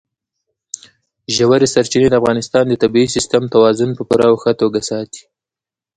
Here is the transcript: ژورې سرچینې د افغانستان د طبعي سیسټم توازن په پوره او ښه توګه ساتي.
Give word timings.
ژورې 1.35 1.67
سرچینې 1.73 2.07
د 2.09 2.15
افغانستان 2.21 2.63
د 2.67 2.73
طبعي 2.83 3.05
سیسټم 3.15 3.43
توازن 3.53 3.89
په 3.97 4.03
پوره 4.09 4.25
او 4.31 4.35
ښه 4.41 4.51
توګه 4.61 4.79
ساتي. 4.89 5.23